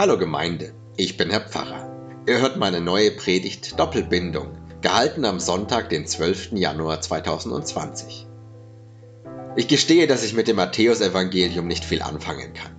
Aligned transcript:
Hallo 0.00 0.16
Gemeinde, 0.16 0.72
ich 0.96 1.18
bin 1.18 1.28
Herr 1.28 1.42
Pfarrer. 1.42 1.86
Ihr 2.26 2.40
hört 2.40 2.56
meine 2.56 2.80
neue 2.80 3.10
Predigt 3.10 3.78
Doppelbindung, 3.78 4.56
gehalten 4.80 5.26
am 5.26 5.38
Sonntag, 5.40 5.90
den 5.90 6.06
12. 6.06 6.52
Januar 6.52 7.02
2020. 7.02 8.26
Ich 9.56 9.68
gestehe, 9.68 10.06
dass 10.06 10.24
ich 10.24 10.32
mit 10.32 10.48
dem 10.48 10.56
Matthäusevangelium 10.56 11.66
nicht 11.66 11.84
viel 11.84 12.00
anfangen 12.00 12.54
kann. 12.54 12.74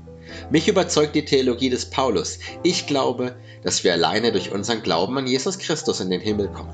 Mich 0.49 0.67
überzeugt 0.67 1.13
die 1.13 1.23
Theologie 1.23 1.69
des 1.69 1.91
Paulus. 1.91 2.39
Ich 2.63 2.87
glaube, 2.87 3.35
dass 3.61 3.83
wir 3.83 3.93
alleine 3.93 4.31
durch 4.31 4.51
unseren 4.51 4.81
Glauben 4.81 5.15
an 5.19 5.27
Jesus 5.27 5.59
Christus 5.59 5.99
in 5.99 6.09
den 6.09 6.21
Himmel 6.21 6.47
kommen. 6.47 6.73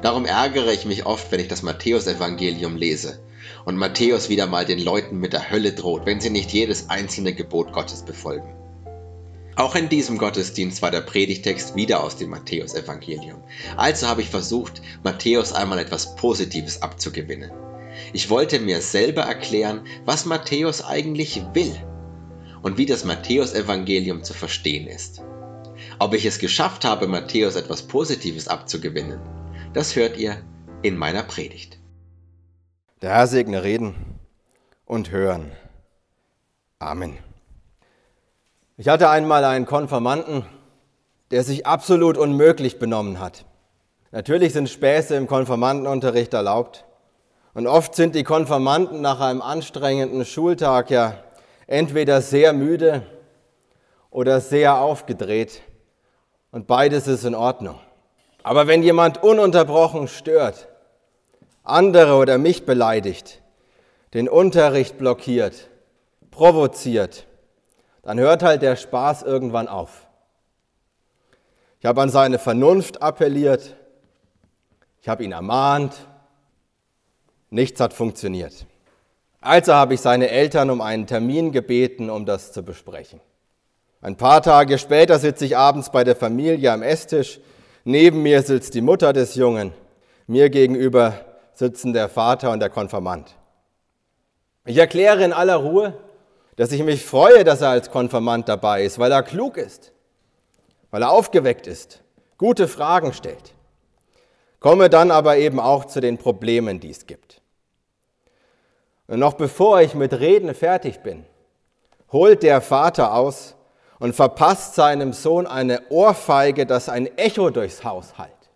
Darum 0.00 0.24
ärgere 0.24 0.72
ich 0.72 0.86
mich 0.86 1.04
oft, 1.04 1.30
wenn 1.30 1.40
ich 1.40 1.48
das 1.48 1.60
Matthäusevangelium 1.60 2.74
lese 2.74 3.20
und 3.66 3.76
Matthäus 3.76 4.30
wieder 4.30 4.46
mal 4.46 4.64
den 4.64 4.78
Leuten 4.78 5.18
mit 5.18 5.34
der 5.34 5.50
Hölle 5.50 5.72
droht, 5.72 6.06
wenn 6.06 6.22
sie 6.22 6.30
nicht 6.30 6.54
jedes 6.54 6.88
einzelne 6.88 7.34
Gebot 7.34 7.74
Gottes 7.74 8.02
befolgen. 8.02 8.54
Auch 9.56 9.74
in 9.74 9.88
diesem 9.88 10.16
Gottesdienst 10.16 10.80
war 10.80 10.90
der 10.90 11.00
Predigtext 11.00 11.74
wieder 11.74 12.02
aus 12.02 12.16
dem 12.16 12.30
Matthäusevangelium. 12.30 13.42
Also 13.76 14.06
habe 14.06 14.22
ich 14.22 14.28
versucht, 14.28 14.80
Matthäus 15.02 15.52
einmal 15.52 15.78
etwas 15.78 16.14
Positives 16.16 16.82
abzugewinnen. 16.82 17.50
Ich 18.12 18.30
wollte 18.30 18.60
mir 18.60 18.80
selber 18.80 19.22
erklären, 19.22 19.86
was 20.04 20.24
Matthäus 20.24 20.84
eigentlich 20.84 21.42
will 21.52 21.74
und 22.62 22.78
wie 22.78 22.86
das 22.86 23.04
Matthäusevangelium 23.04 24.22
zu 24.22 24.34
verstehen 24.34 24.86
ist. 24.86 25.22
Ob 25.98 26.14
ich 26.14 26.24
es 26.24 26.38
geschafft 26.38 26.84
habe, 26.84 27.08
Matthäus 27.08 27.56
etwas 27.56 27.82
Positives 27.82 28.48
abzugewinnen, 28.48 29.20
das 29.72 29.96
hört 29.96 30.16
ihr 30.16 30.42
in 30.82 30.96
meiner 30.96 31.22
Predigt. 31.22 31.78
Der 33.02 33.10
Herr 33.10 33.26
segne 33.26 33.62
Reden 33.62 33.94
und 34.84 35.10
Hören. 35.10 35.52
Amen. 36.78 37.18
Ich 38.80 38.88
hatte 38.88 39.10
einmal 39.10 39.44
einen 39.44 39.66
Konfirmanden, 39.66 40.42
der 41.32 41.44
sich 41.44 41.66
absolut 41.66 42.16
unmöglich 42.16 42.78
benommen 42.78 43.20
hat. 43.20 43.44
Natürlich 44.10 44.54
sind 44.54 44.70
Späße 44.70 45.16
im 45.16 45.26
Konfirmandenunterricht 45.26 46.32
erlaubt. 46.32 46.86
Und 47.52 47.66
oft 47.66 47.94
sind 47.94 48.14
die 48.14 48.24
Konfirmanden 48.24 49.02
nach 49.02 49.20
einem 49.20 49.42
anstrengenden 49.42 50.24
Schultag 50.24 50.90
ja 50.90 51.12
entweder 51.66 52.22
sehr 52.22 52.54
müde 52.54 53.02
oder 54.10 54.40
sehr 54.40 54.78
aufgedreht. 54.78 55.60
Und 56.50 56.66
beides 56.66 57.06
ist 57.06 57.24
in 57.24 57.34
Ordnung. 57.34 57.78
Aber 58.42 58.66
wenn 58.66 58.82
jemand 58.82 59.22
ununterbrochen 59.22 60.08
stört, 60.08 60.68
andere 61.64 62.14
oder 62.14 62.38
mich 62.38 62.64
beleidigt, 62.64 63.42
den 64.14 64.26
Unterricht 64.26 64.96
blockiert, 64.96 65.68
provoziert, 66.30 67.26
dann 68.02 68.18
hört 68.18 68.42
halt 68.42 68.62
der 68.62 68.76
Spaß 68.76 69.22
irgendwann 69.22 69.68
auf. 69.68 70.06
Ich 71.80 71.86
habe 71.86 72.02
an 72.02 72.10
seine 72.10 72.38
Vernunft 72.38 73.02
appelliert, 73.02 73.76
ich 75.00 75.08
habe 75.08 75.24
ihn 75.24 75.32
ermahnt, 75.32 75.94
nichts 77.48 77.80
hat 77.80 77.94
funktioniert. 77.94 78.66
Also 79.40 79.72
habe 79.72 79.94
ich 79.94 80.00
seine 80.00 80.28
Eltern 80.28 80.68
um 80.68 80.82
einen 80.82 81.06
Termin 81.06 81.52
gebeten, 81.52 82.10
um 82.10 82.26
das 82.26 82.52
zu 82.52 82.62
besprechen. 82.62 83.20
Ein 84.02 84.16
paar 84.16 84.42
Tage 84.42 84.78
später 84.78 85.18
sitze 85.18 85.46
ich 85.46 85.56
abends 85.56 85.90
bei 85.90 86.04
der 86.04 86.16
Familie 86.16 86.72
am 86.72 86.82
Esstisch. 86.82 87.40
Neben 87.84 88.22
mir 88.22 88.42
sitzt 88.42 88.74
die 88.74 88.80
Mutter 88.82 89.12
des 89.12 89.34
Jungen. 89.34 89.72
Mir 90.26 90.50
gegenüber 90.50 91.14
sitzen 91.54 91.92
der 91.92 92.08
Vater 92.08 92.50
und 92.50 92.60
der 92.60 92.70
Konfirmand. 92.70 93.34
Ich 94.66 94.76
erkläre 94.76 95.24
in 95.24 95.32
aller 95.32 95.56
Ruhe, 95.56 95.94
dass 96.60 96.72
ich 96.72 96.82
mich 96.82 97.06
freue, 97.06 97.42
dass 97.42 97.62
er 97.62 97.70
als 97.70 97.90
Konfirmand 97.90 98.46
dabei 98.46 98.84
ist, 98.84 98.98
weil 98.98 99.10
er 99.10 99.22
klug 99.22 99.56
ist, 99.56 99.92
weil 100.90 101.00
er 101.00 101.10
aufgeweckt 101.10 101.66
ist, 101.66 102.02
gute 102.36 102.68
Fragen 102.68 103.14
stellt. 103.14 103.54
Komme 104.58 104.90
dann 104.90 105.10
aber 105.10 105.38
eben 105.38 105.58
auch 105.58 105.86
zu 105.86 106.02
den 106.02 106.18
Problemen, 106.18 106.78
die 106.78 106.90
es 106.90 107.06
gibt. 107.06 107.40
Und 109.06 109.20
noch 109.20 109.32
bevor 109.32 109.80
ich 109.80 109.94
mit 109.94 110.12
Reden 110.12 110.54
fertig 110.54 111.00
bin, 111.00 111.24
holt 112.12 112.42
der 112.42 112.60
Vater 112.60 113.14
aus 113.14 113.54
und 113.98 114.14
verpasst 114.14 114.74
seinem 114.74 115.14
Sohn 115.14 115.46
eine 115.46 115.88
Ohrfeige, 115.88 116.66
das 116.66 116.90
ein 116.90 117.06
Echo 117.16 117.48
durchs 117.48 117.84
Haus 117.84 118.18
hallt. 118.18 118.50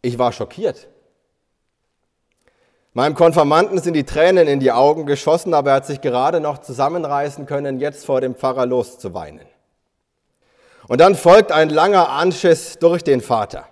Ich 0.00 0.16
war 0.16 0.30
schockiert. 0.30 0.86
Meinem 2.94 3.14
Konfirmanden 3.14 3.80
sind 3.80 3.94
die 3.94 4.04
Tränen 4.04 4.46
in 4.46 4.60
die 4.60 4.70
Augen 4.70 5.06
geschossen, 5.06 5.54
aber 5.54 5.70
er 5.70 5.76
hat 5.76 5.86
sich 5.86 6.02
gerade 6.02 6.40
noch 6.40 6.58
zusammenreißen 6.58 7.46
können, 7.46 7.80
jetzt 7.80 8.04
vor 8.04 8.20
dem 8.20 8.34
Pfarrer 8.34 8.66
loszuweinen. 8.66 9.46
Und 10.88 11.00
dann 11.00 11.14
folgt 11.14 11.52
ein 11.52 11.70
langer 11.70 12.10
Anschiss 12.10 12.78
durch 12.78 13.02
den 13.02 13.22
Vater. 13.22 13.66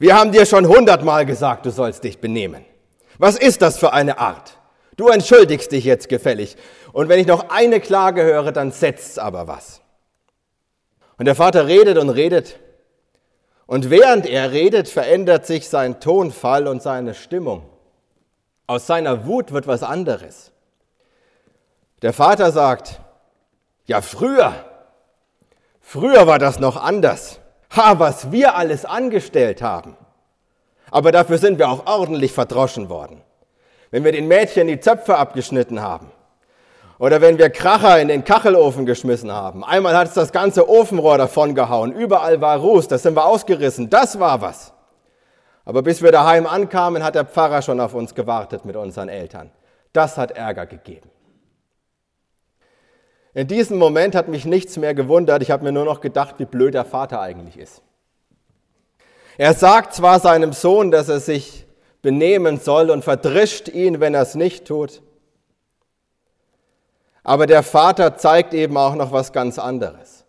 Wir 0.00 0.18
haben 0.18 0.32
dir 0.32 0.46
schon 0.46 0.66
hundertmal 0.66 1.26
gesagt, 1.26 1.64
du 1.64 1.70
sollst 1.70 2.02
dich 2.02 2.18
benehmen. 2.18 2.64
Was 3.18 3.36
ist 3.36 3.62
das 3.62 3.78
für 3.78 3.92
eine 3.92 4.18
Art? 4.18 4.58
Du 4.96 5.08
entschuldigst 5.08 5.70
dich 5.70 5.84
jetzt 5.84 6.08
gefällig. 6.08 6.56
Und 6.92 7.08
wenn 7.08 7.20
ich 7.20 7.26
noch 7.28 7.50
eine 7.50 7.78
Klage 7.78 8.24
höre, 8.24 8.50
dann 8.50 8.72
setzt's 8.72 9.18
aber 9.18 9.46
was. 9.46 9.80
Und 11.18 11.26
der 11.26 11.36
Vater 11.36 11.68
redet 11.68 11.98
und 11.98 12.08
redet. 12.08 12.58
Und 13.66 13.90
während 13.90 14.26
er 14.26 14.50
redet, 14.50 14.88
verändert 14.88 15.46
sich 15.46 15.68
sein 15.68 16.00
Tonfall 16.00 16.66
und 16.66 16.82
seine 16.82 17.14
Stimmung. 17.14 17.69
Aus 18.70 18.86
seiner 18.86 19.26
Wut 19.26 19.50
wird 19.50 19.66
was 19.66 19.82
anderes. 19.82 20.52
Der 22.02 22.12
Vater 22.12 22.52
sagt, 22.52 23.00
ja 23.86 24.00
früher, 24.00 24.52
früher 25.80 26.28
war 26.28 26.38
das 26.38 26.60
noch 26.60 26.80
anders. 26.80 27.40
Ha, 27.74 27.98
was 27.98 28.30
wir 28.30 28.54
alles 28.54 28.84
angestellt 28.84 29.60
haben. 29.60 29.96
Aber 30.92 31.10
dafür 31.10 31.38
sind 31.38 31.58
wir 31.58 31.68
auch 31.68 31.84
ordentlich 31.86 32.32
verdroschen 32.32 32.88
worden. 32.88 33.22
Wenn 33.90 34.04
wir 34.04 34.12
den 34.12 34.28
Mädchen 34.28 34.68
die 34.68 34.78
Zöpfe 34.78 35.16
abgeschnitten 35.16 35.82
haben. 35.82 36.12
Oder 37.00 37.20
wenn 37.20 37.38
wir 37.38 37.50
Kracher 37.50 38.00
in 38.00 38.06
den 38.06 38.22
Kachelofen 38.22 38.86
geschmissen 38.86 39.32
haben. 39.32 39.64
Einmal 39.64 39.96
hat 39.96 40.06
es 40.06 40.14
das 40.14 40.30
ganze 40.30 40.68
Ofenrohr 40.68 41.18
davon 41.18 41.56
gehauen. 41.56 41.90
Überall 41.90 42.40
war 42.40 42.58
Ruß, 42.58 42.86
das 42.86 43.02
sind 43.02 43.16
wir 43.16 43.24
ausgerissen. 43.24 43.90
Das 43.90 44.20
war 44.20 44.40
was. 44.40 44.72
Aber 45.64 45.82
bis 45.82 46.02
wir 46.02 46.12
daheim 46.12 46.46
ankamen, 46.46 47.04
hat 47.04 47.14
der 47.14 47.24
Pfarrer 47.24 47.62
schon 47.62 47.80
auf 47.80 47.94
uns 47.94 48.14
gewartet 48.14 48.64
mit 48.64 48.76
unseren 48.76 49.08
Eltern. 49.08 49.50
Das 49.92 50.16
hat 50.16 50.32
Ärger 50.32 50.66
gegeben. 50.66 51.10
In 53.34 53.46
diesem 53.46 53.78
Moment 53.78 54.14
hat 54.14 54.28
mich 54.28 54.44
nichts 54.44 54.76
mehr 54.76 54.94
gewundert. 54.94 55.42
Ich 55.42 55.50
habe 55.50 55.64
mir 55.64 55.72
nur 55.72 55.84
noch 55.84 56.00
gedacht, 56.00 56.36
wie 56.38 56.44
blöd 56.44 56.74
der 56.74 56.84
Vater 56.84 57.20
eigentlich 57.20 57.56
ist. 57.56 57.82
Er 59.38 59.54
sagt 59.54 59.94
zwar 59.94 60.18
seinem 60.18 60.52
Sohn, 60.52 60.90
dass 60.90 61.08
er 61.08 61.20
sich 61.20 61.66
benehmen 62.02 62.58
soll 62.58 62.90
und 62.90 63.04
verdrischt 63.04 63.68
ihn, 63.68 64.00
wenn 64.00 64.14
er 64.14 64.22
es 64.22 64.34
nicht 64.34 64.66
tut. 64.66 65.02
Aber 67.22 67.46
der 67.46 67.62
Vater 67.62 68.16
zeigt 68.16 68.54
eben 68.54 68.76
auch 68.76 68.94
noch 68.94 69.12
was 69.12 69.32
ganz 69.32 69.58
anderes. 69.58 70.24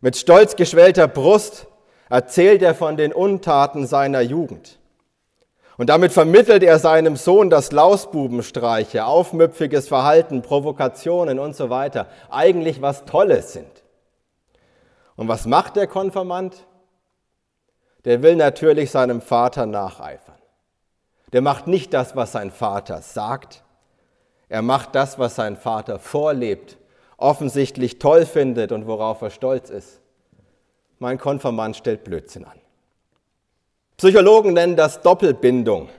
Mit 0.00 0.16
stolz 0.16 0.56
geschwellter 0.56 1.08
Brust 1.08 1.66
erzählt 2.08 2.62
er 2.62 2.74
von 2.74 2.96
den 2.96 3.12
Untaten 3.12 3.86
seiner 3.86 4.20
Jugend. 4.20 4.78
Und 5.76 5.88
damit 5.88 6.12
vermittelt 6.12 6.62
er 6.62 6.78
seinem 6.78 7.16
Sohn, 7.16 7.50
dass 7.50 7.72
Lausbubenstreiche, 7.72 9.04
aufmüpfiges 9.06 9.88
Verhalten, 9.88 10.42
Provokationen 10.42 11.40
und 11.40 11.56
so 11.56 11.68
weiter 11.68 12.06
eigentlich 12.30 12.80
was 12.80 13.04
Tolles 13.04 13.52
sind. 13.52 13.82
Und 15.16 15.26
was 15.26 15.46
macht 15.46 15.76
der 15.76 15.88
Konfirmand? 15.88 16.66
Der 18.04 18.22
will 18.22 18.36
natürlich 18.36 18.90
seinem 18.90 19.20
Vater 19.20 19.66
nacheifern. 19.66 20.34
Der 21.32 21.40
macht 21.40 21.66
nicht 21.66 21.92
das, 21.92 22.14
was 22.14 22.32
sein 22.32 22.52
Vater 22.52 23.02
sagt. 23.02 23.64
Er 24.48 24.62
macht 24.62 24.94
das, 24.94 25.18
was 25.18 25.34
sein 25.34 25.56
Vater 25.56 25.98
vorlebt, 25.98 26.76
offensichtlich 27.16 27.98
toll 27.98 28.26
findet 28.26 28.70
und 28.70 28.86
worauf 28.86 29.22
er 29.22 29.30
stolz 29.30 29.70
ist 29.70 30.03
mein 31.04 31.18
Konfirmand 31.18 31.76
stellt 31.76 32.02
Blödsinn 32.02 32.46
an. 32.46 32.58
Psychologen 33.98 34.54
nennen 34.54 34.74
das 34.74 35.02
Doppelbindung. 35.02 35.90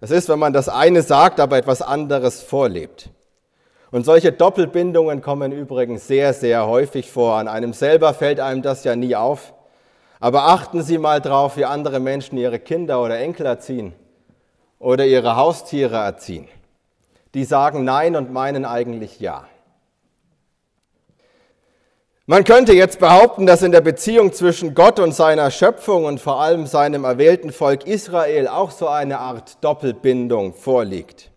Das 0.00 0.12
ist, 0.12 0.28
wenn 0.28 0.38
man 0.38 0.52
das 0.52 0.68
eine 0.68 1.02
sagt, 1.02 1.40
aber 1.40 1.56
etwas 1.56 1.82
anderes 1.82 2.40
vorlebt. 2.40 3.10
Und 3.90 4.04
solche 4.04 4.30
Doppelbindungen 4.30 5.20
kommen 5.20 5.50
übrigens 5.50 6.06
sehr, 6.06 6.32
sehr 6.32 6.68
häufig 6.68 7.10
vor. 7.10 7.38
An 7.38 7.48
einem 7.48 7.72
selber 7.72 8.14
fällt 8.14 8.38
einem 8.38 8.62
das 8.62 8.84
ja 8.84 8.94
nie 8.94 9.16
auf. 9.16 9.52
Aber 10.20 10.44
achten 10.44 10.82
Sie 10.82 10.98
mal 10.98 11.20
drauf, 11.20 11.56
wie 11.56 11.64
andere 11.64 11.98
Menschen 11.98 12.38
ihre 12.38 12.60
Kinder 12.60 13.02
oder 13.02 13.18
Enkel 13.18 13.46
erziehen 13.46 13.94
oder 14.78 15.06
ihre 15.06 15.34
Haustiere 15.34 15.96
erziehen. 15.96 16.46
Die 17.34 17.44
sagen 17.44 17.82
Nein 17.82 18.14
und 18.14 18.32
meinen 18.32 18.64
eigentlich 18.64 19.18
Ja. 19.18 19.48
Man 22.26 22.44
könnte 22.44 22.72
jetzt 22.72 23.00
behaupten, 23.00 23.44
dass 23.44 23.60
in 23.60 23.70
der 23.70 23.82
Beziehung 23.82 24.32
zwischen 24.32 24.74
Gott 24.74 24.98
und 24.98 25.12
seiner 25.12 25.50
Schöpfung 25.50 26.06
und 26.06 26.22
vor 26.22 26.40
allem 26.40 26.66
seinem 26.66 27.04
erwählten 27.04 27.52
Volk 27.52 27.86
Israel 27.86 28.48
auch 28.48 28.70
so 28.70 28.88
eine 28.88 29.18
Art 29.18 29.62
Doppelbindung 29.62 30.54
vorliegt. 30.54 31.30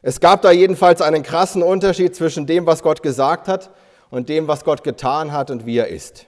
Es 0.00 0.20
gab 0.20 0.42
da 0.42 0.52
jedenfalls 0.52 1.02
einen 1.02 1.24
krassen 1.24 1.64
Unterschied 1.64 2.14
zwischen 2.14 2.46
dem, 2.46 2.66
was 2.66 2.84
Gott 2.84 3.02
gesagt 3.02 3.48
hat 3.48 3.70
und 4.10 4.28
dem, 4.28 4.46
was 4.46 4.64
Gott 4.64 4.84
getan 4.84 5.32
hat 5.32 5.50
und 5.50 5.66
wie 5.66 5.78
er 5.78 5.88
ist. 5.88 6.26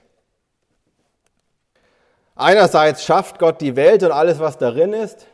Einerseits 2.35 3.05
schafft 3.05 3.39
Gott 3.39 3.61
die 3.61 3.77
Welt 3.77 4.03
und 4.03 4.11
alles, 4.11 4.39
was 4.39 4.57
darin 4.57 4.91
ist. 4.91 5.27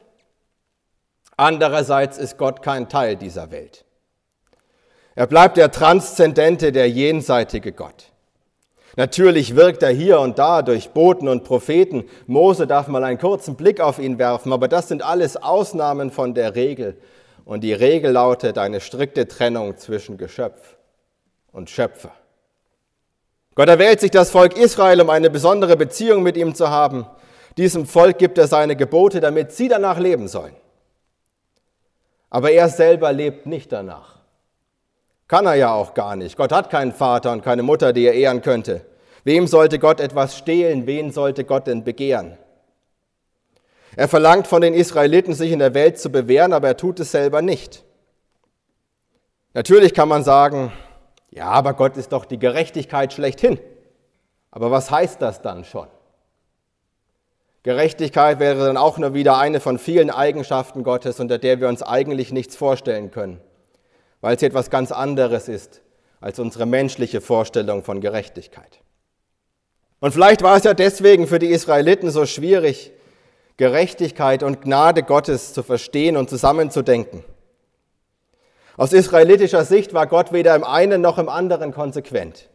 Andererseits 1.36 2.20
ist 2.20 2.38
Gott 2.38 2.62
kein 2.62 2.90
Teil 2.90 3.16
dieser 3.16 3.50
Welt. 3.50 3.86
Er 5.20 5.28
bleibt 5.28 5.58
der 5.58 5.70
transzendente, 5.70 6.72
der 6.72 6.90
jenseitige 6.90 7.74
Gott. 7.74 8.14
Natürlich 8.96 9.58
wirkt 9.58 9.84
er 9.84 9.90
hier 9.90 10.22
und 10.22 10.40
da 10.40 10.62
durch 10.62 10.92
Boten 10.92 11.28
und 11.28 11.44
Propheten. 11.44 12.06
Mose 12.26 12.68
darf 12.68 12.88
mal 12.88 13.04
einen 13.04 13.18
kurzen 13.18 13.58
Blick 13.58 13.82
auf 13.82 14.00
ihn 14.00 14.18
werfen, 14.18 14.54
aber 14.54 14.70
das 14.70 14.88
sind 14.88 15.04
alles 15.04 15.36
Ausnahmen 15.36 16.10
von 16.10 16.36
der 16.36 16.56
Regel. 16.56 16.96
Und 17.44 17.66
die 17.66 17.74
Regel 17.74 18.14
lautet 18.14 18.58
eine 18.58 18.80
strikte 18.80 19.28
Trennung 19.28 19.76
zwischen 19.76 20.18
Geschöpf 20.18 20.78
und 21.52 21.70
Schöpfer. 21.70 22.14
Gott 23.56 23.68
erwählt 23.68 24.00
sich 24.00 24.12
das 24.12 24.32
Volk 24.32 24.58
Israel, 24.58 25.02
um 25.02 25.10
eine 25.10 25.30
besondere 25.30 25.76
Beziehung 25.76 26.24
mit 26.24 26.38
ihm 26.38 26.56
zu 26.56 26.70
haben. 26.70 27.06
Diesem 27.58 27.86
Volk 27.86 28.20
gibt 28.20 28.38
er 28.38 28.48
seine 28.48 28.78
Gebote, 28.78 29.20
damit 29.20 29.52
sie 29.52 29.68
danach 29.68 30.00
leben 30.00 30.30
sollen. 30.30 30.56
Aber 32.30 32.52
er 32.52 32.70
selber 32.70 33.12
lebt 33.12 33.48
nicht 33.48 33.74
danach. 33.74 34.19
Kann 35.30 35.46
er 35.46 35.54
ja 35.54 35.72
auch 35.72 35.94
gar 35.94 36.16
nicht. 36.16 36.36
Gott 36.36 36.52
hat 36.52 36.72
keinen 36.72 36.92
Vater 36.92 37.32
und 37.32 37.44
keine 37.44 37.62
Mutter, 37.62 37.94
die 37.94 38.04
er 38.04 38.14
ehren 38.14 38.42
könnte. 38.42 38.82
Wem 39.24 39.46
sollte 39.46 39.78
Gott 39.78 40.00
etwas 40.00 40.36
stehlen? 40.36 40.88
Wen 40.88 41.12
sollte 41.12 41.46
Gott 41.46 41.68
denn 41.68 41.84
begehren? 41.84 42.36
Er 43.96 44.08
verlangt 44.08 44.48
von 44.48 44.62
den 44.62 44.74
Israeliten, 44.74 45.36
sich 45.36 45.52
in 45.52 45.60
der 45.60 45.76
Welt 45.76 46.00
zu 46.00 46.10
bewähren, 46.12 46.52
aber 46.52 46.70
er 46.70 46.78
tut 46.78 47.00
es 47.00 47.12
selber 47.12 47.44
nicht. 47.44 47.84
Natürlich 49.54 49.94
kann 49.94 50.10
man 50.10 50.24
sagen, 50.24 50.72
ja, 51.30 51.46
aber 51.46 51.76
Gott 51.76 51.96
ist 51.96 52.12
doch 52.12 52.26
die 52.26 52.40
Gerechtigkeit 52.40 53.14
schlechthin. 53.14 53.60
Aber 54.50 54.72
was 54.72 54.90
heißt 54.90 55.22
das 55.22 55.44
dann 55.44 55.64
schon? 55.64 55.88
Gerechtigkeit 57.62 58.40
wäre 58.40 58.66
dann 58.66 58.78
auch 58.78 58.98
nur 58.98 59.14
wieder 59.14 59.38
eine 59.38 59.60
von 59.60 59.78
vielen 59.78 60.10
Eigenschaften 60.10 60.84
Gottes, 60.84 61.20
unter 61.20 61.38
der 61.38 61.60
wir 61.60 61.68
uns 61.68 61.84
eigentlich 61.84 62.32
nichts 62.32 62.56
vorstellen 62.56 63.12
können 63.12 63.42
weil 64.22 64.38
sie 64.38 64.46
etwas 64.46 64.70
ganz 64.70 64.92
anderes 64.92 65.48
ist 65.48 65.82
als 66.22 66.40
unsere 66.40 66.66
menschliche 66.66 67.22
Vorstellung 67.22 67.84
von 67.84 68.02
Gerechtigkeit. 68.02 68.82
Und 70.00 70.14
vielleicht 70.14 70.42
war 70.42 70.58
es 70.58 70.64
ja 70.64 70.74
deswegen 70.74 71.28
für 71.28 71.40
die 71.40 71.48
Israeliten 71.48 72.12
so 72.12 72.26
schwierig, 72.26 72.92
Gerechtigkeit 73.58 74.44
und 74.44 74.62
Gnade 74.62 75.04
Gottes 75.04 75.54
zu 75.54 75.64
verstehen 75.64 76.16
und 76.16 76.30
zusammenzudenken. 76.30 77.24
Aus 78.78 78.94
israelitischer 78.94 79.66
Sicht 79.66 79.94
war 79.94 80.08
Gott 80.08 80.32
weder 80.32 80.56
im 80.56 80.64
einen 80.64 81.02
noch 81.02 81.18
im 81.18 81.28
anderen 81.28 81.74
konsequent. 81.74 82.50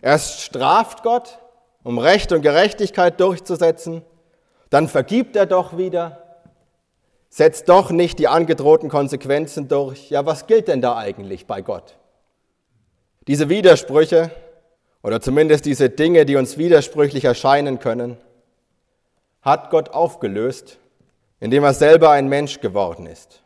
Erst 0.00 0.40
straft 0.40 1.02
Gott, 1.02 1.38
um 1.82 1.98
Recht 1.98 2.32
und 2.32 2.40
Gerechtigkeit 2.40 3.20
durchzusetzen, 3.20 4.02
dann 4.70 4.88
vergibt 4.88 5.36
er 5.36 5.44
doch 5.44 5.76
wieder 5.76 6.25
setzt 7.28 7.68
doch 7.68 7.90
nicht 7.90 8.18
die 8.18 8.28
angedrohten 8.28 8.88
Konsequenzen 8.88 9.68
durch. 9.68 10.10
Ja, 10.10 10.26
was 10.26 10.46
gilt 10.46 10.68
denn 10.68 10.80
da 10.80 10.96
eigentlich 10.96 11.46
bei 11.46 11.62
Gott? 11.62 11.96
Diese 13.26 13.48
Widersprüche 13.48 14.30
oder 15.02 15.20
zumindest 15.20 15.66
diese 15.66 15.90
Dinge, 15.90 16.24
die 16.26 16.36
uns 16.36 16.58
widersprüchlich 16.58 17.24
erscheinen 17.24 17.78
können, 17.78 18.18
hat 19.42 19.70
Gott 19.70 19.90
aufgelöst, 19.90 20.78
indem 21.40 21.64
er 21.64 21.74
selber 21.74 22.10
ein 22.10 22.28
Mensch 22.28 22.60
geworden 22.60 23.06
ist. 23.06 23.42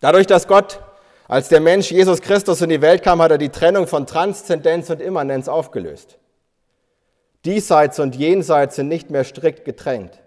Dadurch, 0.00 0.26
dass 0.26 0.46
Gott 0.46 0.80
als 1.26 1.48
der 1.48 1.60
Mensch 1.60 1.90
Jesus 1.90 2.20
Christus 2.20 2.60
in 2.60 2.68
die 2.68 2.82
Welt 2.82 3.02
kam, 3.02 3.22
hat 3.22 3.30
er 3.30 3.38
die 3.38 3.48
Trennung 3.48 3.86
von 3.86 4.06
Transzendenz 4.06 4.90
und 4.90 5.00
Immanenz 5.00 5.48
aufgelöst. 5.48 6.18
Diesseits 7.44 7.98
und 7.98 8.16
Jenseits 8.16 8.76
sind 8.76 8.88
nicht 8.88 9.10
mehr 9.10 9.24
strikt 9.24 9.64
getrennt. 9.64 10.22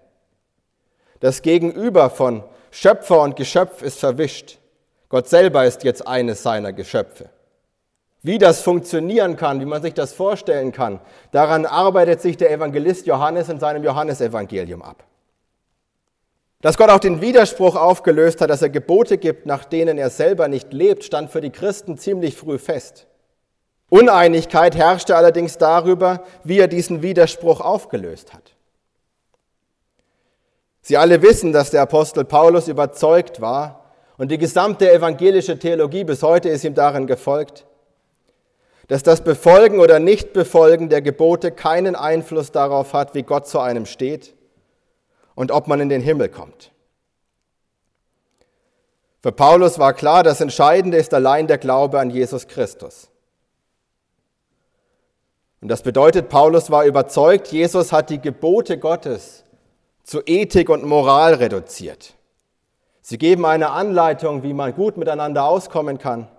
Das 1.19 1.42
Gegenüber 1.42 2.10
von 2.10 2.44
Schöpfer 2.72 3.22
und 3.22 3.36
Geschöpf 3.36 3.81
ist 3.81 4.00
verwischt. 4.00 4.60
Gott 5.10 5.28
selber 5.28 5.66
ist 5.66 5.84
jetzt 5.84 6.08
eines 6.08 6.44
seiner 6.44 6.74
Geschöpfe. 6.74 7.30
Wie 8.22 8.38
das 8.38 8.62
funktionieren 8.62 9.38
kann, 9.38 9.62
wie 9.62 9.66
man 9.66 9.81
sich 9.81 9.94
das 9.94 10.14
vorstellen 10.14 10.72
kann, 10.72 11.00
daran 11.31 11.66
arbeitet 11.66 12.22
sich 12.22 12.36
der 12.36 12.52
Evangelist 12.52 13.08
Johannes 13.08 13.48
in 13.48 13.60
seinem 13.60 13.84
Johannesevangelium 13.84 14.81
ab. 14.81 15.04
Dass 16.62 16.78
Gott 16.78 16.90
auch 16.90 17.00
den 17.00 17.22
Widerspruch 17.22 17.75
aufgelöst 17.75 18.42
hat, 18.42 18.50
dass 18.50 18.64
er 18.64 18.69
Gebote 18.69 19.18
gibt, 19.18 19.46
nach 19.46 19.64
denen 19.64 19.98
er 19.98 20.10
selber 20.10 20.48
nicht 20.48 20.74
lebt, 20.74 21.04
stand 21.04 21.30
für 21.30 21.40
die 21.40 21.52
Christen 21.52 21.98
ziemlich 21.98 22.36
früh 22.36 22.58
fest. 22.58 23.08
Uneinigkeit 23.90 24.75
herrschte 24.75 25.16
allerdings 25.16 25.58
darüber, 25.58 26.24
wie 26.44 26.60
er 26.60 26.68
diesen 26.68 27.02
Widerspruch 27.02 27.62
aufgelöst 27.62 28.34
hat. 28.34 28.56
Sie 30.88 30.95
alle 30.95 31.22
wissen, 31.22 31.51
dass 31.51 31.69
der 31.69 31.81
Apostel 31.81 32.24
Paulus 32.24 32.69
überzeugt 32.69 33.42
war 33.42 33.92
und 34.18 34.31
die 34.31 34.38
gesamte 34.38 34.89
evangelische 34.89 35.60
Theologie 35.60 36.06
bis 36.06 36.24
heute 36.24 36.48
ist 36.48 36.63
ihm 36.63 36.75
darin 36.75 37.07
gefolgt, 37.07 37.66
dass 38.88 39.04
das 39.04 39.22
Befolgen 39.22 39.81
oder 39.81 40.00
Nichtbefolgen 40.00 40.88
der 40.88 41.01
Gebote 41.01 41.51
keinen 41.51 41.98
Einfluss 41.98 42.54
darauf 42.54 42.94
hat, 42.94 43.16
wie 43.16 43.24
Gott 43.24 43.50
zu 43.50 43.60
einem 43.60 43.86
steht 43.86 44.34
und 45.36 45.51
ob 45.51 45.68
man 45.68 45.81
in 45.81 45.89
den 45.89 46.01
Himmel 46.01 46.30
kommt. 46.30 46.72
Für 49.22 49.33
Paulus 49.33 49.80
war 49.80 49.92
klar, 49.92 50.24
das 50.24 50.40
Entscheidende 50.40 50.98
ist 50.98 51.13
allein 51.13 51.48
der 51.48 51.57
Glaube 51.57 52.00
an 52.00 52.12
Jesus 52.12 52.48
Christus. 52.48 53.10
Und 55.60 55.68
das 55.68 55.81
bedeutet, 55.81 56.30
Paulus 56.30 56.72
war 56.72 56.86
überzeugt, 56.86 57.50
Jesus 57.50 57.92
hat 57.92 58.10
die 58.10 58.22
Gebote 58.22 58.78
Gottes 58.78 59.44
zu 60.07 60.21
Ethik 60.25 60.69
und 60.69 60.86
Moral 60.86 61.33
reduziert. 61.33 62.13
Sie 63.01 63.18
geben 63.18 63.45
eine 63.45 63.71
Anleitung, 63.71 64.42
wie 64.42 64.54
man 64.54 64.74
gut 64.74 64.95
miteinander 64.95 65.44
auskommen 65.44 65.98
kann, 65.98 66.30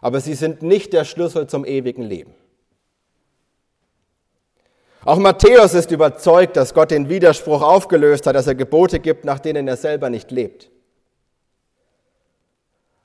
aber 0.00 0.20
sie 0.20 0.34
sind 0.34 0.62
nicht 0.62 0.92
der 0.92 1.04
Schlüssel 1.04 1.48
zum 1.48 1.64
ewigen 1.64 2.04
Leben. 2.04 2.32
Auch 5.04 5.16
Matthäus 5.16 5.74
ist 5.74 5.90
überzeugt, 5.90 6.56
dass 6.56 6.74
Gott 6.74 6.92
den 6.92 7.08
Widerspruch 7.08 7.60
aufgelöst 7.60 8.24
hat, 8.28 8.36
dass 8.36 8.46
er 8.46 8.54
Gebote 8.54 9.00
gibt, 9.00 9.24
nach 9.24 9.40
denen 9.40 9.66
er 9.66 9.76
selber 9.76 10.08
nicht 10.08 10.30
lebt. 10.30 10.70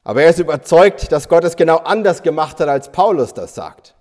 Aber 0.03 0.21
er 0.21 0.29
ist 0.29 0.39
überzeugt, 0.39 1.11
dass 1.11 1.27
Gott 1.27 1.43
es 1.43 1.55
genau 1.55 1.77
anders 1.77 2.21
gemacht 2.21 2.59
hat, 2.59 2.69
als 2.69 2.91
Paulus 2.91 3.33
das 3.33 3.55
sagt. 3.55 3.95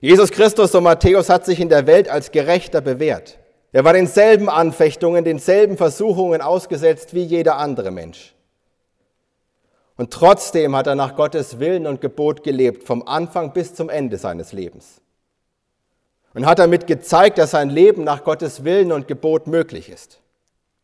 Jesus 0.00 0.32
Christus 0.32 0.74
und 0.74 0.82
Matthäus 0.82 1.30
hat 1.30 1.44
sich 1.44 1.60
in 1.60 1.68
der 1.68 1.86
Welt 1.86 2.08
als 2.08 2.32
Gerechter 2.32 2.80
bewährt. 2.80 3.38
Er 3.72 3.84
war 3.84 3.92
denselben 3.92 4.48
Anfechtungen, 4.48 5.24
denselben 5.24 5.76
Versuchungen 5.76 6.40
ausgesetzt 6.40 7.12
wie 7.12 7.22
jeder 7.22 7.56
andere 7.56 7.90
Mensch. 7.90 8.34
Und 9.96 10.12
trotzdem 10.12 10.76
hat 10.76 10.86
er 10.86 10.94
nach 10.94 11.16
Gottes 11.16 11.58
Willen 11.58 11.86
und 11.86 12.00
Gebot 12.00 12.44
gelebt, 12.44 12.84
vom 12.84 13.06
Anfang 13.06 13.52
bis 13.52 13.74
zum 13.74 13.90
Ende 13.90 14.16
seines 14.16 14.52
Lebens. 14.52 15.00
Und 16.34 16.46
hat 16.46 16.60
damit 16.60 16.86
gezeigt, 16.86 17.36
dass 17.36 17.50
sein 17.50 17.68
Leben 17.68 18.04
nach 18.04 18.22
Gottes 18.22 18.62
Willen 18.62 18.92
und 18.92 19.08
Gebot 19.08 19.48
möglich 19.48 19.90
ist. 19.90 20.20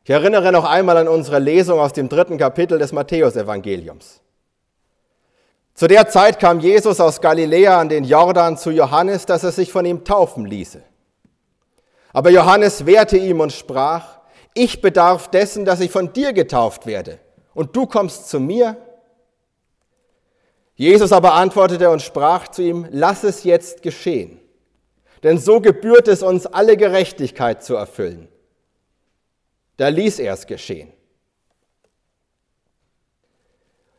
Ich 0.03 0.11
erinnere 0.11 0.53
noch 0.53 0.65
einmal 0.65 0.97
an 0.97 1.09
unsere 1.09 1.39
Lesung 1.39 1.79
aus 1.79 1.93
dem 1.93 2.09
dritten 2.09 2.37
Kapitel 2.39 2.79
des 2.79 2.93
Matthäusevangeliums. 2.93 4.21
Zu 5.75 5.87
der 5.87 6.09
Zeit 6.09 6.39
kam 6.39 6.61
Jesus 6.61 7.01
aus 7.01 7.21
Galiläa 7.21 7.81
an 7.81 7.89
den 7.89 8.05
Jordan 8.05 8.57
zu 8.57 8.71
Johannes, 8.71 9.27
dass 9.27 9.45
er 9.45 9.53
sich 9.53 9.73
von 9.73 9.87
ihm 9.87 10.05
taufen 10.05 10.45
ließe. 10.45 10.83
Aber 12.15 12.31
Johannes 12.31 12.87
wehrte 12.87 13.19
ihm 13.19 13.41
und 13.41 13.53
sprach, 13.53 14.21
ich 14.55 14.81
bedarf 14.81 15.29
dessen, 15.29 15.65
dass 15.65 15.81
ich 15.81 15.91
von 15.91 16.13
dir 16.13 16.33
getauft 16.33 16.87
werde, 16.87 17.19
und 17.55 17.75
du 17.77 17.87
kommst 17.87 18.31
zu 18.31 18.39
mir? 18.41 18.77
Jesus 20.77 21.13
aber 21.13 21.35
antwortete 21.35 21.91
und 21.91 22.03
sprach 22.03 22.49
zu 22.49 22.63
ihm, 22.63 22.87
lass 22.91 23.25
es 23.25 23.43
jetzt 23.43 23.83
geschehen, 23.83 24.41
denn 25.25 25.39
so 25.39 25.61
gebührt 25.61 26.07
es 26.07 26.23
uns, 26.23 26.47
alle 26.47 26.77
Gerechtigkeit 26.77 27.65
zu 27.65 27.75
erfüllen. 27.75 28.29
Da 29.77 29.89
ließ 29.89 30.21
er 30.21 30.35
es 30.35 30.47
geschehen. 30.47 30.93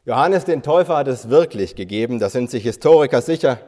Johannes 0.06 0.46
den 0.46 0.64
Täufer 0.64 0.98
hat 0.98 1.10
es 1.10 1.30
wirklich 1.30 1.76
gegeben, 1.76 2.20
da 2.20 2.30
sind 2.30 2.50
sich 2.50 2.64
Historiker 2.64 3.22
sicher. 3.22 3.60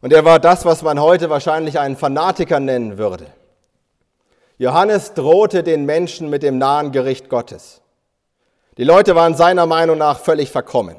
Und 0.00 0.12
er 0.12 0.24
war 0.24 0.38
das, 0.38 0.64
was 0.64 0.82
man 0.82 1.00
heute 1.00 1.30
wahrscheinlich 1.30 1.80
einen 1.80 1.96
Fanatiker 1.96 2.60
nennen 2.60 2.96
würde. 2.96 3.26
Johannes 4.60 5.14
drohte 5.14 5.62
den 5.62 5.86
Menschen 5.86 6.28
mit 6.28 6.42
dem 6.42 6.58
nahen 6.58 6.92
Gericht 6.92 7.30
Gottes. 7.30 7.80
Die 8.76 8.84
Leute 8.84 9.14
waren 9.14 9.34
seiner 9.34 9.64
Meinung 9.64 9.96
nach 9.96 10.20
völlig 10.20 10.50
verkommen. 10.50 10.96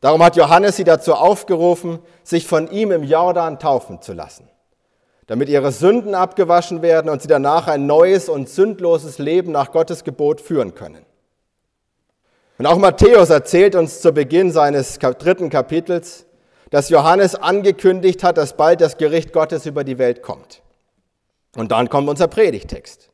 Darum 0.00 0.24
hat 0.24 0.34
Johannes 0.34 0.74
sie 0.74 0.82
dazu 0.82 1.14
aufgerufen, 1.14 2.00
sich 2.24 2.48
von 2.48 2.68
ihm 2.68 2.90
im 2.90 3.04
Jordan 3.04 3.60
taufen 3.60 4.02
zu 4.02 4.12
lassen, 4.12 4.50
damit 5.28 5.48
ihre 5.48 5.70
Sünden 5.70 6.16
abgewaschen 6.16 6.82
werden 6.82 7.12
und 7.12 7.22
sie 7.22 7.28
danach 7.28 7.68
ein 7.68 7.86
neues 7.86 8.28
und 8.28 8.48
sündloses 8.48 9.18
Leben 9.18 9.52
nach 9.52 9.70
Gottes 9.70 10.02
Gebot 10.02 10.40
führen 10.40 10.74
können. 10.74 11.06
Und 12.58 12.66
auch 12.66 12.78
Matthäus 12.78 13.30
erzählt 13.30 13.76
uns 13.76 14.00
zu 14.00 14.10
Beginn 14.10 14.50
seines 14.50 14.98
dritten 14.98 15.48
Kapitels, 15.48 16.26
dass 16.70 16.88
Johannes 16.88 17.36
angekündigt 17.36 18.24
hat, 18.24 18.36
dass 18.36 18.56
bald 18.56 18.80
das 18.80 18.96
Gericht 18.96 19.32
Gottes 19.32 19.64
über 19.64 19.84
die 19.84 19.98
Welt 19.98 20.22
kommt. 20.22 20.60
Und 21.56 21.72
dann 21.72 21.88
kommt 21.88 22.08
unser 22.08 22.28
Predigtext. 22.28 23.10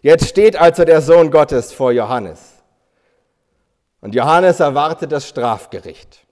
Jetzt 0.00 0.28
steht 0.28 0.56
also 0.56 0.84
der 0.84 1.00
Sohn 1.00 1.30
Gottes 1.30 1.72
vor 1.72 1.92
Johannes. 1.92 2.40
Und 4.00 4.14
Johannes 4.14 4.58
erwartet 4.58 5.12
das 5.12 5.28
Strafgericht. 5.28 6.26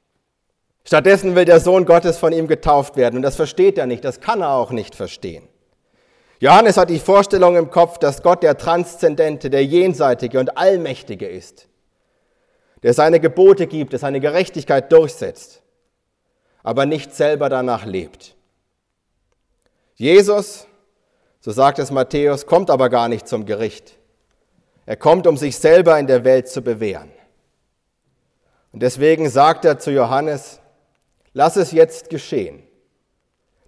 Stattdessen 0.85 1.37
will 1.37 1.45
der 1.45 1.61
Sohn 1.61 1.85
Gottes 1.85 2.19
von 2.19 2.33
ihm 2.33 2.49
getauft 2.49 2.97
werden. 2.97 3.17
Und 3.17 3.23
das 3.23 3.37
versteht 3.37 3.79
er 3.79 3.87
nicht, 3.87 4.05
das 4.05 4.21
kann 4.21 4.41
er 4.41 4.55
auch 4.55 4.73
nicht 4.73 4.97
verstehen. 4.97 5.47
Johannes 6.41 6.79
hat 6.79 6.91
die 6.91 6.99
Vorstellung 6.99 7.57
im 7.57 7.71
Kopf, 7.71 7.99
dass 7.99 8.23
Gott 8.23 8.43
der 8.43 8.57
Transzendente, 8.57 9.51
der 9.51 9.65
Jenseitige 9.65 10.41
und 10.41 10.57
Allmächtige 10.57 11.29
ist, 11.29 11.69
der 12.83 12.95
seine 12.95 13.21
Gebote 13.21 13.67
gibt, 13.67 13.93
der 13.93 13.99
seine 13.99 14.21
Gerechtigkeit 14.21 14.91
durchsetzt, 14.91 15.63
aber 16.63 16.87
nicht 16.87 17.15
selber 17.15 17.51
danach 17.51 17.85
lebt. 17.85 18.35
Jesus, 19.97 20.67
so 21.41 21.51
sagt 21.51 21.79
es 21.79 21.91
Matthäus, 21.91 22.47
kommt 22.47 22.71
aber 22.71 22.89
gar 22.89 23.09
nicht 23.09 23.27
zum 23.27 23.47
Gericht. 23.47 23.99
Er 24.87 24.97
kommt, 24.97 25.27
um 25.27 25.37
sich 25.37 25.57
selber 25.59 25.99
in 25.99 26.07
der 26.07 26.25
Welt 26.25 26.49
zu 26.49 26.63
bewähren. 26.63 27.11
Und 28.73 28.83
deswegen 28.83 29.29
sagt 29.29 29.65
er 29.65 29.79
zu 29.79 29.91
Johannes, 29.91 30.61
lass 31.33 31.57
es 31.57 31.73
jetzt 31.73 32.11
geschehen 32.11 32.63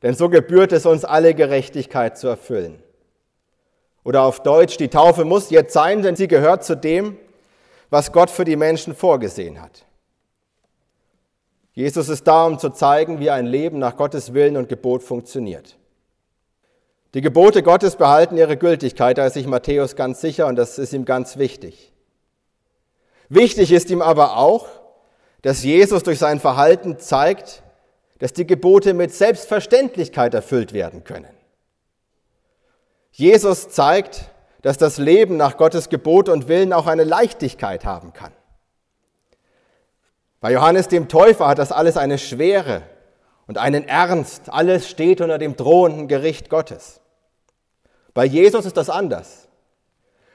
denn 0.02 0.14
so 0.14 0.29
gebührt 0.29 0.73
es 0.73 0.85
uns 0.85 1.05
alle 1.05 1.35
Gerechtigkeit 1.35 2.19
zu 2.19 2.29
erfüllen. 2.29 2.83
Oder 4.05 4.23
auf 4.23 4.43
Deutsch, 4.43 4.76
die 4.76 4.88
Taufe 4.88 5.25
muss 5.25 5.50
jetzt 5.50 5.73
sein, 5.73 6.02
denn 6.02 6.17
sie 6.17 6.26
gehört 6.26 6.64
zu 6.64 6.76
dem, 6.76 7.17
was 7.88 8.11
Gott 8.11 8.31
für 8.31 8.45
die 8.45 8.57
Menschen 8.57 8.97
vorgesehen 8.97 9.62
hat. 9.62 9.87
Jesus 11.73 12.09
ist 12.09 12.26
da, 12.26 12.47
um 12.47 12.59
zu 12.59 12.71
zeigen, 12.71 13.21
wie 13.21 13.31
ein 13.31 13.47
Leben 13.47 13.79
nach 13.79 13.97
Gottes 13.97 14.35
Willen 14.35 14.57
und 14.57 14.69
Gebot 14.69 15.02
funktioniert. 15.02 15.79
Die 17.14 17.21
Gebote 17.21 17.62
Gottes 17.62 17.97
behalten 17.97 18.38
ihre 18.38 18.57
Gültigkeit, 18.57 19.19
da 19.19 19.26
ist 19.26 19.35
sich 19.35 19.47
Matthäus 19.47 19.97
ganz 19.97 20.21
sicher 20.21 20.47
und 20.47 20.57
das 20.57 20.78
ist 20.78 20.95
ihm 20.95 21.04
ganz 21.04 21.37
wichtig. 21.37 21.92
Wichtig 23.28 23.71
ist 23.71 23.90
ihm 23.90 24.00
aber 24.00 24.38
auch, 24.38 24.66
dass 25.42 25.62
Jesus 25.62 26.02
durch 26.04 26.19
sein 26.19 26.40
Verhalten 26.40 26.99
zeigt, 26.99 27.62
dass 28.19 28.33
die 28.33 28.47
Gebote 28.47 28.95
mit 28.95 29.12
Selbstverständlichkeit 29.12 30.33
erfüllt 30.33 30.73
werden 30.73 31.04
können. 31.04 31.35
Jesus 33.11 33.69
zeigt, 33.69 34.31
dass 34.62 34.78
das 34.78 34.97
Leben 34.97 35.37
nach 35.37 35.57
Gottes 35.57 35.88
Gebot 35.90 36.28
und 36.28 36.49
Willen 36.49 36.73
auch 36.73 36.87
eine 36.87 37.04
Leichtigkeit 37.04 37.85
haben 37.85 38.12
kann. 38.12 38.33
Bei 40.40 40.52
Johannes 40.52 40.88
dem 40.88 41.09
Täufer 41.09 41.47
hat 41.47 41.59
das 41.59 41.73
alles 41.73 41.97
eine 41.97 42.16
Schwere 42.16 42.83
und 43.47 43.59
einen 43.59 43.87
Ernst. 43.87 44.50
Alles 44.50 44.88
steht 44.88 45.21
unter 45.21 45.38
dem 45.38 45.57
drohenden 45.57 46.09
Gericht 46.09 46.49
Gottes. 46.49 47.01
Bei 48.14 48.25
Jesus 48.25 48.66
ist 48.66 48.76
das 48.76 48.90
anders. 48.90 49.49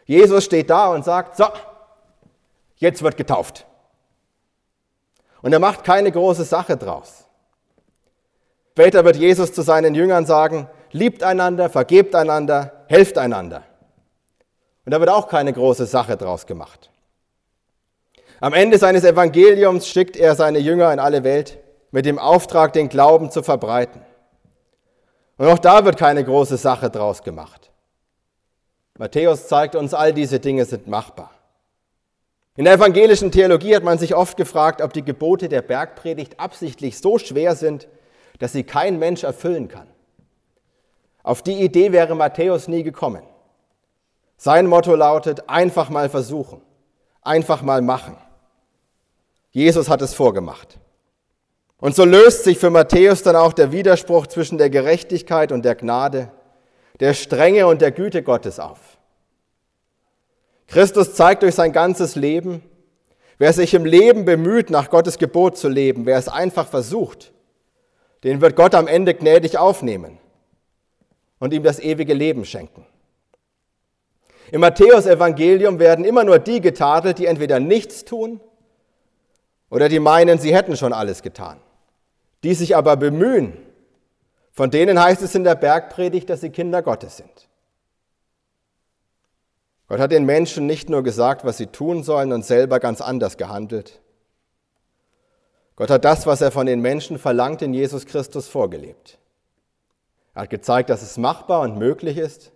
Jesus 0.05 0.46
steht 0.46 0.69
da 0.69 0.89
und 0.89 1.03
sagt, 1.03 1.38
so, 1.38 1.46
jetzt 2.77 3.03
wird 3.03 3.17
getauft. 3.17 3.65
Und 5.41 5.53
er 5.53 5.60
macht 5.60 5.84
keine 5.84 6.12
große 6.12 6.43
Sache 6.43 6.77
draus. 6.77 7.25
Später 8.72 9.03
wird 9.05 9.15
Jesus 9.15 9.53
zu 9.53 9.62
seinen 9.62 9.96
Jüngern 9.96 10.25
sagen, 10.25 10.69
liebt 10.91 11.24
einander, 11.24 11.69
vergebt 11.69 12.15
einander, 12.15 12.86
helft 12.88 13.17
einander. 13.17 13.63
Und 14.86 14.93
da 14.93 15.00
wird 15.00 15.10
auch 15.10 15.27
keine 15.27 15.51
große 15.51 15.86
Sache 15.86 16.15
draus 16.15 16.46
gemacht. 16.46 16.89
Am 18.39 18.53
Ende 18.53 18.77
seines 18.77 19.03
Evangeliums 19.03 19.88
schickt 19.88 20.15
er 20.15 20.36
seine 20.36 20.60
Jünger 20.60 20.93
in 20.93 21.00
alle 21.00 21.24
Welt 21.24 21.57
mit 21.91 22.05
dem 22.05 22.19
Auftrag, 22.19 22.74
den 22.74 22.88
Glauben 22.88 23.31
zu 23.31 23.41
verbreiten. 23.41 24.01
Und 25.38 25.48
auch 25.48 25.60
da 25.60 25.84
wird 25.86 25.98
keine 25.98 26.24
große 26.24 26.57
Sache 26.57 26.89
draus 26.89 27.24
gemacht. 27.24 27.66
Matthäus 28.98 29.48
zeigt 29.48 29.75
uns, 29.75 29.94
all 29.94 30.13
diese 30.13 30.39
Dinge 30.39 30.66
sind 30.66 30.88
machbar. 30.88 31.32
In 32.56 32.66
der 32.66 32.74
evangelischen 32.74 33.32
Theologie 33.32 33.75
hat 33.75 33.84
man 33.84 34.00
sich 34.00 34.16
oft 34.16 34.36
gefragt, 34.36 34.82
ob 34.82 34.92
die 34.92 35.06
Gebote 35.06 35.48
der 35.48 35.62
Bergpredigt 35.62 36.39
absichtlich 36.39 36.98
so 36.98 37.20
schwer 37.20 37.56
sind, 37.56 37.88
dass 38.39 38.54
sie 38.54 38.63
kein 38.63 38.98
Mensch 38.98 39.24
erfüllen 39.24 39.68
kann. 39.68 39.88
Auf 41.22 41.44
die 41.44 41.62
Idee 41.62 41.92
wäre 41.92 42.16
Matthäus 42.16 42.68
nie 42.68 42.82
gekommen. 42.82 43.22
Sein 44.38 44.66
Motto 44.66 44.96
lautet, 44.96 45.50
einfach 45.50 45.89
mal 45.89 46.10
versuchen, 46.10 46.62
einfach 47.22 47.62
mal 47.62 47.82
machen. 47.82 48.18
Jesus 49.51 49.89
hat 49.89 50.01
es 50.01 50.13
vorgemacht. 50.13 50.80
Und 51.80 51.96
so 51.96 52.06
löst 52.06 52.44
sich 52.44 52.58
für 52.58 52.72
Matthäus 52.72 53.22
dann 53.22 53.36
auch 53.36 53.54
der 53.54 53.72
Widerspruch 53.72 54.25
zwischen 54.27 54.58
der 54.58 54.72
Gerechtigkeit 54.72 55.51
und 55.51 55.63
der 55.63 55.75
Gnade, 55.75 56.32
der 57.00 57.13
Strenge 57.13 57.68
und 57.68 57.82
der 57.82 57.92
Güte 57.92 58.24
Gottes 58.24 58.60
auf. 58.60 58.80
Christus 60.68 61.13
zeigt 61.16 61.44
durch 61.44 61.56
sein 61.56 61.72
ganzes 61.72 62.16
Leben, 62.16 62.62
wer 63.38 63.54
sich 63.54 63.74
im 63.74 63.86
Leben 63.86 64.25
bemüht, 64.25 64.70
nach 64.70 64.89
Gottes 64.89 65.18
Gebot 65.18 65.58
zu 65.58 65.70
leben, 65.70 66.06
wer 66.06 66.18
es 66.18 66.27
einfach 66.27 66.68
versucht, 66.68 67.32
den 68.24 68.42
wird 68.42 68.56
Gott 68.56 68.75
am 68.75 68.88
Ende 68.88 69.13
gnädig 69.13 69.58
aufnehmen 69.58 70.18
und 71.39 71.54
ihm 71.54 71.63
das 71.63 71.80
ewige 71.80 72.13
Leben 72.13 72.46
schenken. 72.46 72.86
Im 74.51 74.62
Matthäusevangelium 74.62 75.80
werden 75.80 76.06
immer 76.06 76.24
nur 76.24 76.39
die 76.39 76.62
getadelt, 76.62 77.20
die 77.20 77.25
entweder 77.25 77.60
nichts 77.60 78.06
tun 78.06 78.39
oder 79.70 79.89
die 79.89 80.00
meinen, 80.00 80.39
sie 80.39 80.56
hätten 80.56 80.77
schon 80.77 80.94
alles 80.94 81.22
getan. 81.22 81.60
Die 82.44 82.54
sich 82.54 82.75
aber 82.75 82.96
bemühen, 82.96 83.58
von 84.57 84.71
denen 84.71 84.99
heißt 84.99 85.21
es 85.21 85.35
in 85.35 85.43
der 85.43 85.53
Bergpredigt, 85.53 86.31
dass 86.31 86.41
sie 86.41 86.49
Kinder 86.49 86.81
Gottes 86.81 87.17
sind. 87.17 87.47
Gott 89.87 89.99
hat 89.99 90.11
den 90.11 90.25
Menschen 90.25 90.65
nicht 90.65 90.89
nur 90.89 91.03
gesagt, 91.03 91.45
was 91.45 91.57
sie 91.57 91.67
tun 91.67 92.01
sollen 92.01 92.33
und 92.33 92.43
selber 92.43 92.79
ganz 92.79 92.99
anders 92.99 93.37
gehandelt. 93.37 94.01
Gott 95.75 95.91
hat 95.91 96.03
das, 96.03 96.25
was 96.25 96.41
er 96.41 96.49
von 96.49 96.65
den 96.65 96.81
Menschen 96.81 97.19
verlangt, 97.19 97.61
in 97.61 97.71
Jesus 97.71 98.07
Christus 98.07 98.47
vorgelebt. 98.47 99.19
Er 100.33 100.41
hat 100.41 100.49
gezeigt, 100.49 100.89
dass 100.89 101.03
es 101.03 101.17
machbar 101.17 101.61
und 101.61 101.77
möglich 101.77 102.17
ist 102.17 102.51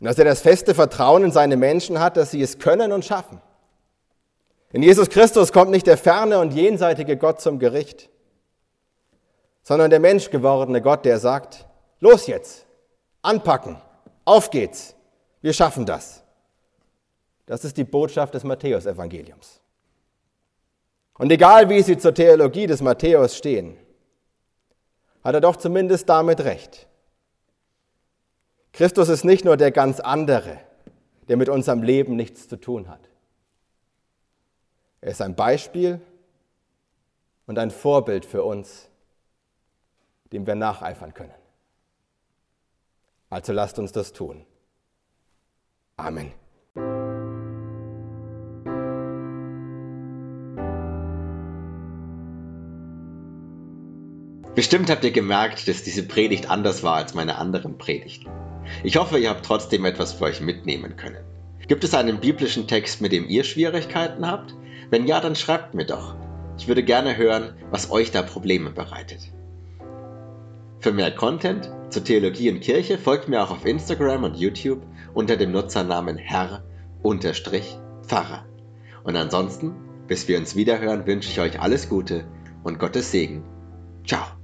und 0.00 0.06
dass 0.06 0.18
er 0.18 0.24
das 0.24 0.40
feste 0.40 0.74
Vertrauen 0.74 1.22
in 1.22 1.30
seine 1.30 1.56
Menschen 1.56 2.00
hat, 2.00 2.16
dass 2.16 2.32
sie 2.32 2.42
es 2.42 2.58
können 2.58 2.90
und 2.90 3.04
schaffen. 3.04 3.40
In 4.72 4.82
Jesus 4.82 5.08
Christus 5.08 5.52
kommt 5.52 5.70
nicht 5.70 5.86
der 5.86 5.96
ferne 5.96 6.40
und 6.40 6.52
jenseitige 6.52 7.16
Gott 7.16 7.40
zum 7.40 7.60
Gericht, 7.60 8.10
sondern 9.66 9.90
der 9.90 9.98
menschgewordene 9.98 10.80
Gott, 10.80 11.04
der 11.04 11.18
sagt, 11.18 11.66
los 11.98 12.28
jetzt, 12.28 12.66
anpacken, 13.20 13.76
auf 14.24 14.50
geht's, 14.50 14.94
wir 15.40 15.52
schaffen 15.52 15.84
das. 15.84 16.22
Das 17.46 17.64
ist 17.64 17.76
die 17.76 17.82
Botschaft 17.82 18.34
des 18.34 18.44
Matthäusevangeliums. 18.44 19.60
Und 21.14 21.32
egal 21.32 21.68
wie 21.68 21.82
sie 21.82 21.98
zur 21.98 22.14
Theologie 22.14 22.68
des 22.68 22.80
Matthäus 22.80 23.36
stehen, 23.36 23.76
hat 25.24 25.34
er 25.34 25.40
doch 25.40 25.56
zumindest 25.56 26.08
damit 26.08 26.42
recht. 26.42 26.86
Christus 28.72 29.08
ist 29.08 29.24
nicht 29.24 29.44
nur 29.44 29.56
der 29.56 29.72
ganz 29.72 29.98
andere, 29.98 30.60
der 31.26 31.36
mit 31.36 31.48
unserem 31.48 31.82
Leben 31.82 32.14
nichts 32.14 32.46
zu 32.46 32.56
tun 32.56 32.88
hat. 32.88 33.10
Er 35.00 35.10
ist 35.10 35.20
ein 35.20 35.34
Beispiel 35.34 36.00
und 37.48 37.58
ein 37.58 37.72
Vorbild 37.72 38.24
für 38.24 38.44
uns, 38.44 38.90
dem 40.32 40.46
wir 40.46 40.54
nacheifern 40.54 41.14
können. 41.14 41.34
Also 43.30 43.52
lasst 43.52 43.78
uns 43.78 43.92
das 43.92 44.12
tun. 44.12 44.46
Amen. 45.96 46.32
Bestimmt 54.54 54.88
habt 54.88 55.04
ihr 55.04 55.10
gemerkt, 55.10 55.68
dass 55.68 55.82
diese 55.82 56.02
Predigt 56.02 56.48
anders 56.48 56.82
war 56.82 56.94
als 56.96 57.12
meine 57.12 57.36
anderen 57.36 57.76
Predigten. 57.76 58.30
Ich 58.82 58.96
hoffe, 58.96 59.18
ihr 59.18 59.28
habt 59.28 59.44
trotzdem 59.44 59.84
etwas 59.84 60.14
für 60.14 60.24
euch 60.24 60.40
mitnehmen 60.40 60.96
können. 60.96 61.24
Gibt 61.68 61.84
es 61.84 61.94
einen 61.94 62.20
biblischen 62.20 62.66
Text, 62.66 63.00
mit 63.00 63.12
dem 63.12 63.28
ihr 63.28 63.44
Schwierigkeiten 63.44 64.26
habt? 64.26 64.54
Wenn 64.88 65.06
ja, 65.06 65.20
dann 65.20 65.36
schreibt 65.36 65.74
mir 65.74 65.84
doch. 65.84 66.14
Ich 66.58 66.68
würde 66.68 66.82
gerne 66.82 67.16
hören, 67.16 67.54
was 67.70 67.90
euch 67.90 68.12
da 68.12 68.22
Probleme 68.22 68.70
bereitet. 68.70 69.20
Für 70.80 70.92
mehr 70.92 71.10
Content 71.10 71.70
zur 71.90 72.04
Theologie 72.04 72.50
und 72.50 72.60
Kirche 72.60 72.98
folgt 72.98 73.28
mir 73.28 73.42
auch 73.42 73.50
auf 73.50 73.64
Instagram 73.64 74.24
und 74.24 74.36
YouTube 74.36 74.82
unter 75.14 75.36
dem 75.36 75.52
Nutzernamen 75.52 76.18
Herr-Pfarrer. 76.18 76.64
Und 79.04 79.16
ansonsten, 79.16 79.74
bis 80.06 80.28
wir 80.28 80.38
uns 80.38 80.56
wiederhören, 80.56 81.06
wünsche 81.06 81.30
ich 81.30 81.40
euch 81.40 81.60
alles 81.60 81.88
Gute 81.88 82.26
und 82.64 82.78
Gottes 82.78 83.10
Segen. 83.10 83.44
Ciao. 84.04 84.35